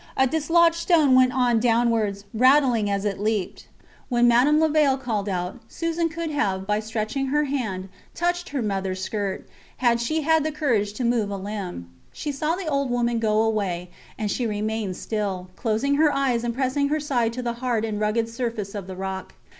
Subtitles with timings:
[0.17, 3.67] A dislodged stone went on downwards, rattling as it leaped.
[4.09, 8.99] When Madame Levaille called out, Susan could have, by stretching her hand, touched her mothers
[9.03, 11.87] skirt, had she had the courage to move a limb.
[12.11, 16.55] She saw the old woman go away, and she remained still, closing her eyes and
[16.55, 19.35] pressing her side to the hard and rugged surface of the rock.